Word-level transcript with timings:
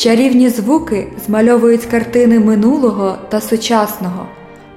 Чарівні 0.00 0.48
звуки 0.48 1.12
змальовують 1.26 1.84
картини 1.84 2.38
минулого 2.38 3.16
та 3.28 3.40
сучасного, 3.40 4.26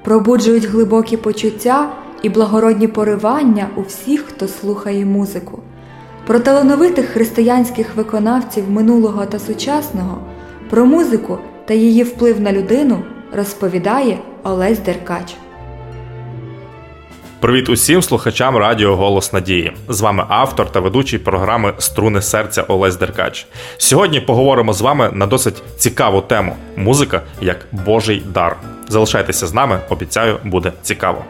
пробуджують 0.02 0.64
глибокі 0.64 1.16
почуття 1.16 1.92
і 2.22 2.28
благородні 2.28 2.88
поривання 2.88 3.68
у 3.76 3.80
всіх, 3.80 4.22
хто 4.22 4.48
слухає 4.48 5.04
музику. 5.04 5.58
Про 6.26 6.40
талановитих 6.40 7.06
християнських 7.06 7.96
виконавців 7.96 8.70
минулого 8.70 9.26
та 9.26 9.38
сучасного, 9.38 10.18
про 10.70 10.86
музику 10.86 11.38
та 11.64 11.74
її 11.74 12.02
вплив 12.02 12.40
на 12.40 12.52
людину 12.52 13.02
розповідає 13.32 14.18
Олесь 14.42 14.78
Деркач. 14.78 15.36
Привіт 17.44 17.68
усім 17.68 18.02
слухачам 18.02 18.56
Радіо 18.56 18.96
Голос 18.96 19.32
Надії. 19.32 19.72
З 19.88 20.00
вами 20.00 20.24
автор 20.28 20.72
та 20.72 20.80
ведучий 20.80 21.18
програми 21.18 21.72
Струни 21.78 22.22
серця 22.22 22.62
Олесь 22.62 22.96
Деркач. 22.96 23.46
Сьогодні 23.76 24.20
поговоримо 24.20 24.72
з 24.72 24.80
вами 24.80 25.10
на 25.12 25.26
досить 25.26 25.62
цікаву 25.76 26.20
тему 26.20 26.56
музика 26.76 27.22
як 27.40 27.66
Божий 27.72 28.22
дар. 28.34 28.56
Залишайтеся 28.88 29.46
з 29.46 29.54
нами, 29.54 29.80
обіцяю, 29.88 30.38
буде 30.44 30.72
цікаво. 30.82 31.24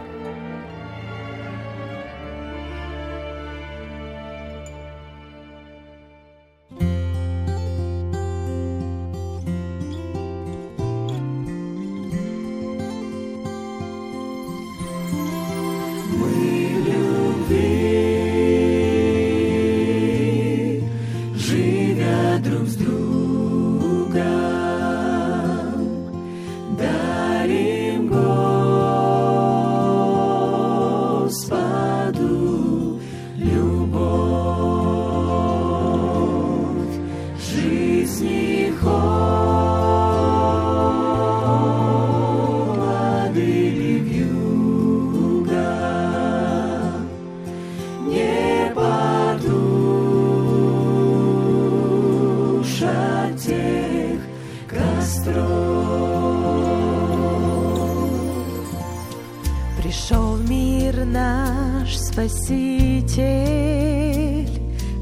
Спаситель, 62.24 63.23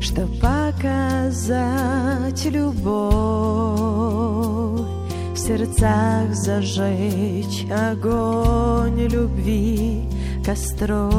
что 0.01 0.27
показать 0.41 2.45
любовь, 2.47 3.13
в 5.35 5.37
сердцах 5.37 6.33
зажечь 6.33 7.67
огонь 7.71 9.07
любви 9.09 10.09
костров. 10.45 11.13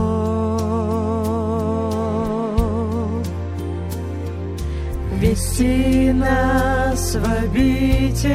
Вести 5.20 6.12
нас 6.12 7.16
в 7.16 7.24
обитель, 7.44 8.34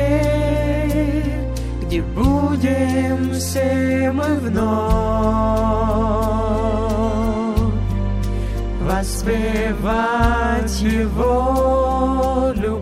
где 1.89 2.03
будем 2.03 3.32
все 3.32 4.12
мы 4.12 4.34
вновь 4.41 4.59
воспевать 8.82 10.81
Его 10.82 12.53
любовь. 12.54 12.78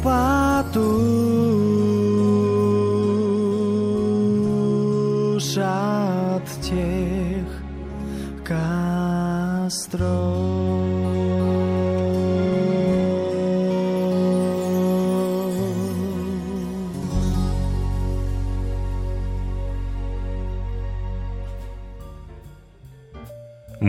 подуш 0.06 0.78
от 5.58 6.46
тех 6.62 7.48
костров. 8.44 10.55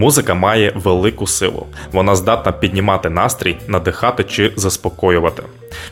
Музика 0.07 0.33
має 0.33 0.71
велику 0.75 1.27
силу. 1.27 1.65
Вона 1.91 2.15
здатна 2.15 2.51
піднімати 2.51 3.09
настрій, 3.09 3.57
надихати 3.67 4.23
чи 4.23 4.53
заспокоювати. 4.55 5.43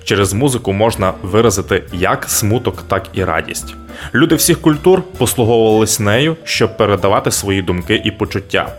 Через 0.03 0.33
музику 0.33 0.73
можна 0.73 1.13
виразити 1.21 1.83
як 1.93 2.29
смуток, 2.29 2.81
так 2.87 3.03
і 3.13 3.23
радість. 3.23 3.75
Люди 4.13 4.35
всіх 4.35 4.61
культур 4.61 5.01
послуговувались 5.17 5.99
нею, 5.99 6.35
щоб 6.43 6.77
передавати 6.77 7.31
свої 7.31 7.61
думки 7.61 8.01
і 8.05 8.11
почуття. 8.11 8.69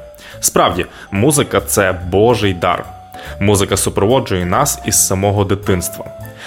Справді, 0.41 0.87
музика 1.11 1.61
це 1.61 2.01
Божий 2.11 2.55
дар. 2.55 2.85
Музика 3.41 3.77
супроводжує 3.77 4.47
нас 4.47 4.81
із 4.87 5.07
самого 5.07 5.45
дитинства. 5.45 6.05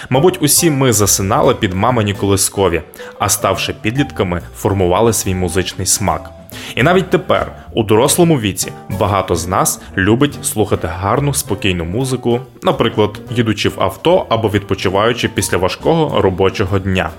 Мабуть, 0.09 0.38
усі 0.41 0.71
ми 0.71 0.94
засинали 0.94 1.56
під 1.56 1.74
мамині 1.74 2.13
колискові, 2.13 2.81
а 3.19 3.30
ставши 3.30 3.74
підлітками, 3.74 4.41
формували 4.56 5.13
свій 5.13 5.36
музичний 5.36 5.88
смак. 5.88 6.31
І 6.75 6.84
навіть 6.84 7.10
тепер, 7.10 7.51
у 7.74 7.84
дорослому 7.84 8.40
віці, 8.40 8.72
багато 9.00 9.36
з 9.36 9.48
нас 9.48 9.81
любить 9.98 10.46
слухати 10.46 10.88
гарну 10.88 11.34
спокійну 11.34 11.86
музику, 11.86 12.40
наприклад, 12.63 13.22
їдучи 13.36 13.69
в 13.69 13.81
авто 13.81 14.25
або 14.30 14.50
відпочиваючи 14.50 15.28
після 15.28 15.57
важкого 15.57 16.22
робочого 16.22 16.80
дня. 16.80 17.10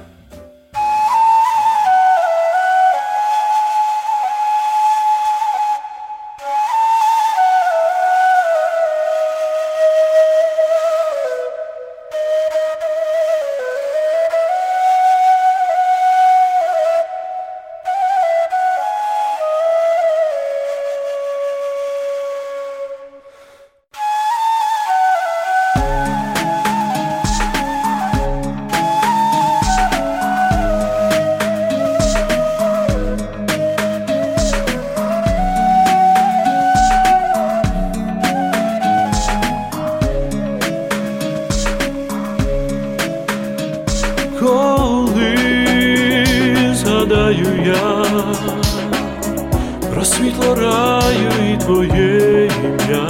Про 50.00 50.06
світло 50.06 50.54
раю 50.54 51.52
і 51.52 51.56
твоє 51.56 52.50
ім'я, 52.64 53.08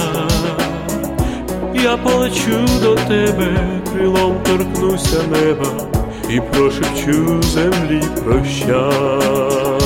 я 1.73 1.97
полечу 1.97 2.67
до 2.81 2.95
тебе, 2.95 3.79
крилом 3.93 4.35
торкнуся 4.43 5.19
неба 5.31 5.67
і 6.29 6.39
прошепчу 6.39 7.41
землі 7.41 8.01
прощай. 8.25 9.81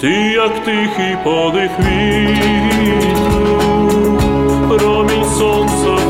Ти, 0.00 0.10
як 0.32 0.64
тихий 0.64 1.16
подих 1.24 1.70
вітру, 1.78 3.38
промінь 4.68 5.24
сонця 5.38 6.05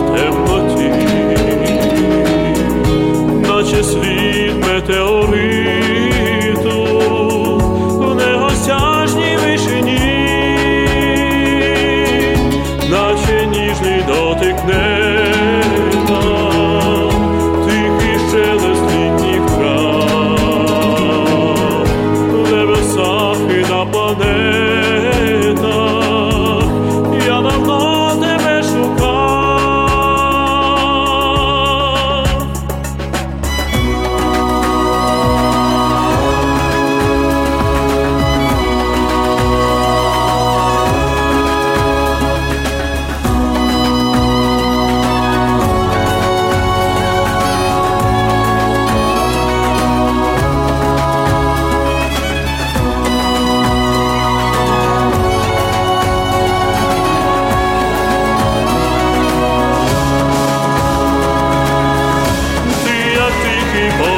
як 63.77 64.16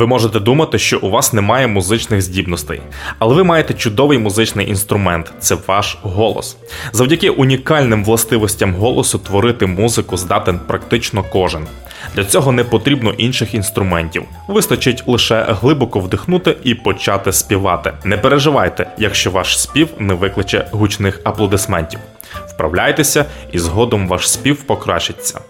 Ви 0.00 0.06
можете 0.06 0.40
думати, 0.40 0.78
що 0.78 0.98
у 0.98 1.10
вас 1.10 1.32
немає 1.32 1.66
музичних 1.66 2.22
здібностей, 2.22 2.80
але 3.18 3.34
ви 3.34 3.44
маєте 3.44 3.74
чудовий 3.74 4.18
музичний 4.18 4.68
інструмент 4.68 5.32
це 5.40 5.56
ваш 5.66 5.98
голос. 6.02 6.56
Завдяки 6.92 7.30
унікальним 7.30 8.04
властивостям 8.04 8.74
голосу 8.74 9.18
творити 9.18 9.66
музику 9.66 10.16
здатен 10.16 10.60
практично 10.66 11.24
кожен. 11.32 11.66
Для 12.14 12.24
цього 12.24 12.52
не 12.52 12.64
потрібно 12.64 13.12
інших 13.12 13.54
інструментів. 13.54 14.24
Вистачить 14.48 15.02
лише 15.06 15.46
глибоко 15.48 16.00
вдихнути 16.00 16.56
і 16.64 16.74
почати 16.74 17.32
співати. 17.32 17.92
Не 18.04 18.16
переживайте, 18.16 18.90
якщо 18.98 19.30
ваш 19.30 19.60
спів 19.60 19.88
не 19.98 20.14
викличе 20.14 20.66
гучних 20.72 21.20
аплодисментів. 21.24 22.00
Вправляйтеся, 22.46 23.24
і 23.52 23.58
згодом 23.58 24.08
ваш 24.08 24.30
спів 24.30 24.62
покращиться. 24.62 25.40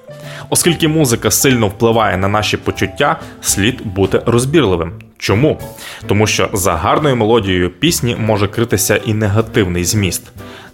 Оскільки 0.50 0.88
музика 0.88 1.30
сильно 1.30 1.69
впливає 1.69 2.16
на 2.16 2.28
наші 2.28 2.57
почуття, 2.57 3.21
слід 3.40 3.80
бути 3.85 4.23
розбірливим. 4.26 4.92
Чому? 5.19 5.59
Тому 6.07 6.26
що 6.26 6.50
за 6.52 6.75
гарною 6.75 7.16
мелодією 7.16 7.71
пісні 7.71 8.16
може 8.16 8.49
критися 8.49 8.97
і 8.97 9.14
негативний 9.14 9.85
зміст. 9.85 10.23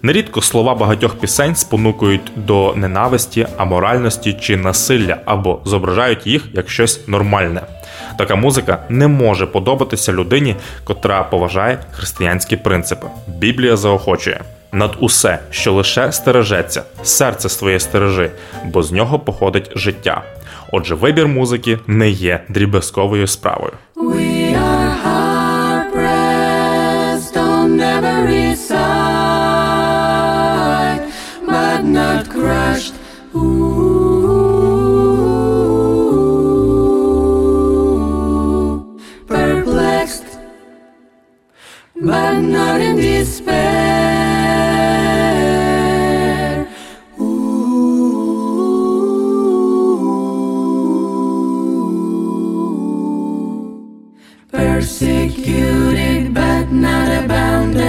Нерідко 0.01 0.41
слова 0.41 0.75
багатьох 0.75 1.15
пісень 1.15 1.55
спонукують 1.55 2.31
до 2.35 2.73
ненависті, 2.75 3.47
аморальності 3.57 4.33
чи 4.33 4.57
насилля 4.57 5.17
або 5.25 5.59
зображають 5.65 6.27
їх 6.27 6.45
як 6.53 6.69
щось 6.69 7.07
нормальне. 7.07 7.61
Така 8.17 8.35
музика 8.35 8.83
не 8.89 9.07
може 9.07 9.45
подобатися 9.45 10.13
людині, 10.13 10.55
котра 10.83 11.23
поважає 11.23 11.79
християнські 11.91 12.57
принципи. 12.57 13.07
Біблія 13.27 13.75
заохочує 13.75 14.41
над 14.71 14.97
усе, 14.99 15.39
що 15.51 15.73
лише 15.73 16.11
стережеться, 16.11 16.83
серце 17.03 17.49
своє 17.49 17.79
стережи, 17.79 18.31
бо 18.65 18.83
з 18.83 18.91
нього 18.91 19.19
походить 19.19 19.71
життя. 19.75 20.23
Отже, 20.71 20.95
вибір 20.95 21.27
музики 21.27 21.79
не 21.87 22.09
є 22.09 22.43
дріб'язковою 22.49 23.27
справою. 23.27 23.73
We 23.95 24.55
are 24.55 24.87
on 27.37 27.79
every 27.81 28.55
side, 28.55 28.77
but 31.45 31.83
not 31.83 32.29
crushed. 32.29 32.93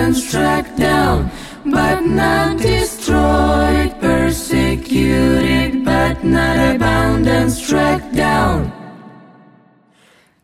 Abandoned, 0.08 0.16
struck 0.16 0.76
down 0.76 1.30
but 1.64 2.00
not 2.06 2.58
destroyed, 2.58 3.94
persecuted 4.00 5.84
but 5.84 6.24
not 6.24 6.56
abandoned, 6.74 7.52
struck 7.52 8.00
down. 8.12 8.72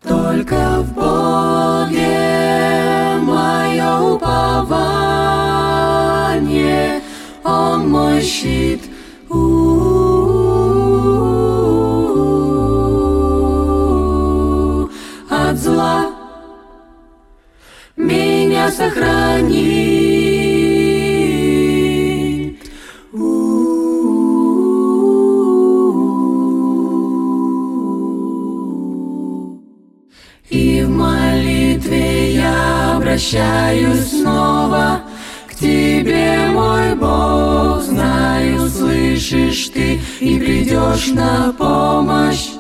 Только 0.03 0.81
в 0.81 0.93
Боге 0.93 2.09
мое 3.23 4.01
упование, 4.15 5.01
Он 7.45 7.89
мой 7.91 8.21
щит. 8.21 8.83
Сохранит. 18.71 20.15
И 30.51 30.83
в 30.85 30.89
молитве 30.89 32.35
я 32.35 32.97
обращаюсь 32.97 34.11
снова 34.11 35.03
к 35.49 35.55
Тебе, 35.55 36.47
мой 36.53 36.95
Бог, 36.95 37.83
знаю, 37.83 38.69
слышишь 38.69 39.69
Ты 39.69 40.01
и 40.21 40.39
придешь 40.39 41.09
на 41.09 41.53
помощь. 41.59 42.54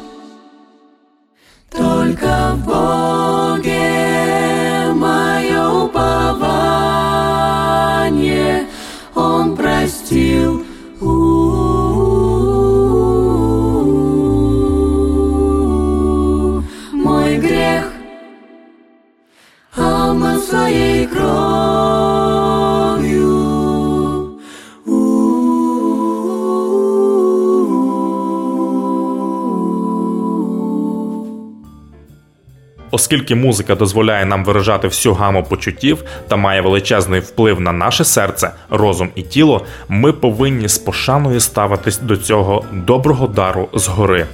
Оскільки 32.94 33.34
музика 33.34 33.74
дозволяє 33.74 34.24
нам 34.24 34.44
виражати 34.44 34.88
всю 34.88 35.14
гаму 35.14 35.42
почуттів 35.42 36.04
та 36.28 36.36
має 36.36 36.60
величезний 36.60 37.20
вплив 37.20 37.60
на 37.60 37.72
наше 37.72 38.04
серце, 38.04 38.50
розум 38.70 39.08
і 39.14 39.22
тіло, 39.22 39.66
ми 39.88 40.12
повинні 40.12 40.68
з 40.68 40.78
пошаною 40.78 41.40
ставитись 41.40 41.98
до 41.98 42.16
цього 42.16 42.64
доброго 42.72 43.26
дару 43.26 43.68
згори. 43.72 44.26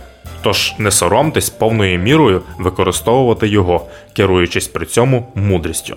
Тож 0.42 0.74
не 0.78 0.90
соромтесь 0.90 1.50
повною 1.50 1.98
мірою 1.98 2.42
використовувати 2.58 3.48
його, 3.48 3.86
керуючись 4.16 4.68
при 4.68 4.86
цьому 4.86 5.32
мудрістю. 5.34 5.96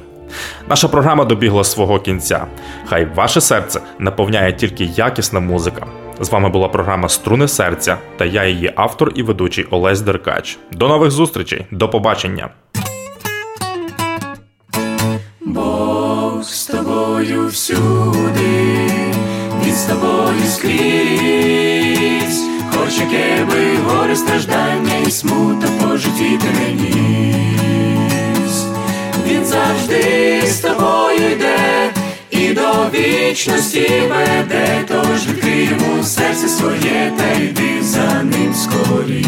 Наша 0.69 0.87
програма 0.87 1.25
добігла 1.25 1.63
свого 1.63 1.99
кінця. 1.99 2.45
Хай 2.85 3.05
ваше 3.15 3.41
серце 3.41 3.81
наповняє 3.99 4.53
тільки 4.53 4.83
якісна 4.83 5.39
музика. 5.39 5.87
З 6.19 6.29
вами 6.29 6.49
була 6.49 6.67
програма 6.67 7.09
Струни 7.09 7.47
серця 7.47 7.97
та 8.17 8.25
я 8.25 8.45
її 8.45 8.73
автор 8.75 9.11
і 9.15 9.23
ведучий 9.23 9.65
Олесь 9.69 10.01
Деркач. 10.01 10.57
До 10.71 10.87
нових 10.87 11.11
зустрічей, 11.11 11.65
до 11.71 11.89
побачення! 11.89 12.49
Бог 15.41 16.43
з 16.43 16.65
тобою 16.65 17.47
всюди, 17.47 18.89
Він 19.65 19.73
з 19.73 19.83
тобою 19.85 20.43
скрізь, 20.47 22.43
хоч 22.75 22.99
яке 22.99 23.45
би 23.45 23.77
горе 23.87 24.15
страждання 24.15 24.97
і 25.07 25.11
смута 25.11 25.67
по 25.81 25.97
житті 25.97 26.39
ти 26.41 26.47
не. 26.59 26.73
Він 29.27 29.45
завжди 29.45 30.41
з 30.45 30.59
тобою 30.59 31.31
йде 31.31 31.57
до 32.49 32.89
вічності 32.93 34.01
веде, 34.09 34.85
тож 34.87 35.27
відкрий 35.27 35.65
йому 35.65 36.03
серце 36.03 36.47
своє 36.47 37.13
та 37.17 37.31
йди 37.31 37.81
за 37.81 38.23
ним 38.23 38.53
скоріш. 38.53 39.25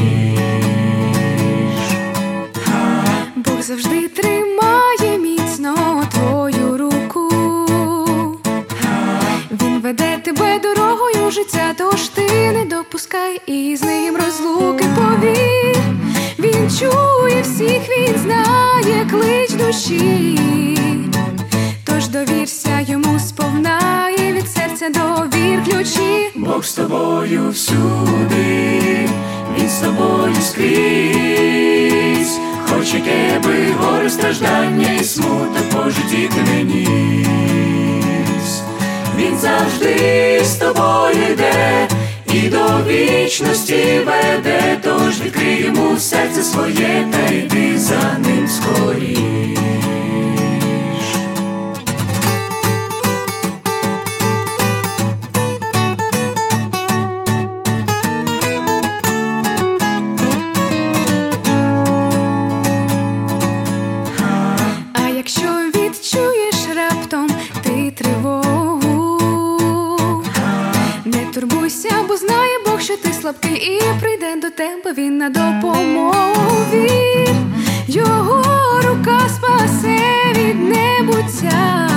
Бог 3.36 3.62
завжди 3.62 4.08
тримає 4.08 5.18
міцно 5.18 6.04
твою 6.12 6.78
руку. 6.78 7.30
Він 9.62 9.80
веде 9.82 10.18
тебе 10.24 10.60
дорогою 10.60 11.32
життя, 11.32 11.74
тож 11.78 12.02
ти 12.08 12.52
не 12.52 12.66
допускай 12.66 13.42
і 13.48 13.76
з 13.76 13.84
ним 13.84 14.18
розлуки 14.26 14.86
повір. 14.96 15.78
Він 16.40 16.70
чує 16.80 17.42
всіх, 17.42 17.82
він 17.98 18.16
знає 18.18 19.08
клич 19.12 19.52
душі. 19.52 20.65
Довір 25.56 25.74
ключі. 25.74 26.30
Бог 26.36 26.66
з 26.66 26.74
тобою 26.74 27.50
всюди, 27.50 29.10
Він 29.58 29.70
з 29.70 29.80
тобою 29.80 30.36
скрізь, 30.42 32.40
хоч 32.70 32.94
яке 32.94 33.40
би 33.44 33.72
горе 33.80 34.10
страждання 34.10 34.94
і 35.02 35.04
смута 35.04 35.60
по 35.74 35.90
житті 35.90 36.30
ти 36.36 36.42
не. 36.42 36.66
Він 39.18 39.38
завжди 39.38 40.42
з 40.44 40.56
тобою 40.56 41.32
йде 41.32 41.88
і 42.34 42.50
до 42.50 42.84
вічності 42.88 44.02
веде, 44.06 44.80
тож 44.84 45.22
відкрий 45.22 45.64
йому 45.64 45.98
серце 45.98 46.44
своє 46.44 47.08
та 47.12 47.34
йди 47.34 47.78
за 47.78 48.18
ним 48.20 48.48
скоріш. 48.48 49.75
На 75.26 75.30
допомогу. 75.30 76.66
Його 77.88 78.44
рука 78.82 79.30
спасе 79.30 80.00
від 80.36 80.60
небуття. 80.60 81.90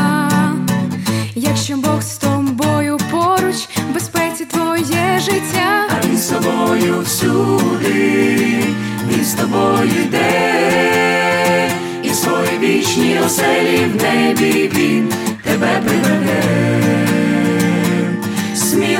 Якщо 1.34 1.76
Бог 1.76 2.02
з 2.02 2.16
тобою 2.16 2.98
поруч, 3.10 3.68
в 3.90 3.94
безпеці 3.94 4.44
твоє 4.44 5.20
життя. 5.20 5.88
А 5.90 6.06
він 6.06 6.16
з 6.16 6.26
тобою 6.26 7.00
всюди, 7.00 8.64
він 9.10 9.24
з 9.24 9.34
тобою 9.34 10.02
йде, 10.02 11.70
і 12.02 12.10
свої 12.10 12.58
вічні 12.60 13.20
оселі 13.26 13.84
в 13.84 14.02
небі 14.02 14.70
він 14.74 15.12
тебе 15.44 15.82
приведе 15.84 16.67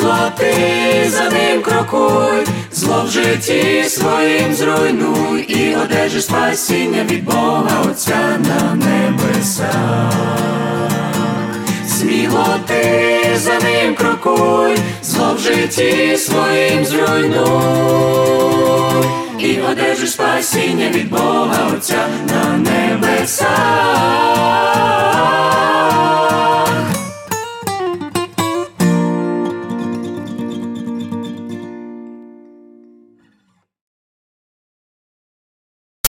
зло 0.09 0.31
ти 0.37 0.55
за 1.11 1.31
ним 1.31 1.63
крокуй, 1.63 2.47
зло 2.73 3.05
в 3.07 3.11
житті 3.11 3.85
своїм 3.89 4.55
зруйнуй, 4.55 5.41
і 5.43 5.77
одержиш 5.77 6.25
спасіння 6.25 7.05
від 7.05 7.25
Бога 7.25 7.83
Отця 7.91 8.39
на 8.39 8.75
небеса, 8.75 9.73
Сміло 11.89 12.47
ти 12.67 13.25
за 13.37 13.59
ним 13.59 13.95
крокуй, 13.95 14.77
зло 15.03 15.35
в 15.35 15.41
житті 15.41 16.17
своїм 16.17 16.85
зруйнуй, 16.85 17.49
і 19.39 19.61
одержиш 19.61 20.11
спасіння 20.11 20.89
від 20.89 21.11
Бога 21.11 21.71
Отця 21.75 22.09
на 22.33 22.57
небеса. 22.57 23.49